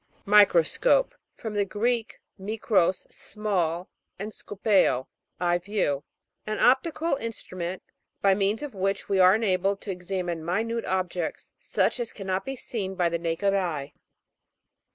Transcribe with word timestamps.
MI'CROSCOPE. 0.25 1.13
From 1.35 1.53
the 1.53 1.63
Greek, 1.63 2.21
mikros, 2.39 3.05
small, 3.13 3.87
and 4.17 4.31
skoped, 4.33 5.05
I 5.39 5.57
view. 5.59 6.03
An 6.47 6.57
optical 6.57 7.17
instrument, 7.17 7.83
by 8.19 8.33
means 8.33 8.63
of 8.63 8.73
which 8.73 9.07
we 9.07 9.19
are 9.19 9.35
enabled 9.35 9.79
to 9.81 9.91
ex 9.91 10.09
amine 10.09 10.41
minute 10.43 10.85
objects, 10.85 11.53
such 11.59 11.99
as 11.99 12.13
cannot 12.13 12.45
be 12.45 12.55
seen 12.55 12.95
by 12.95 13.09
the 13.09 13.19
naked 13.19 13.53
eye. 13.53 13.93